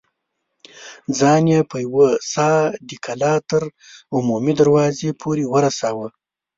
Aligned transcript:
ځان 1.19 1.43
يې 1.53 1.59
په 1.69 1.77
يوه 1.85 2.09
سا 2.31 2.49
د 2.87 2.89
کلا 3.05 3.33
تر 3.49 3.63
عمومي 4.15 4.53
دروازې 4.61 5.09
پورې 5.21 5.43
ورساوه. 5.53 6.07